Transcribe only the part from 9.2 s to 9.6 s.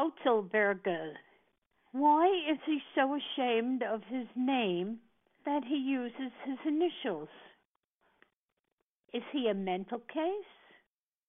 he a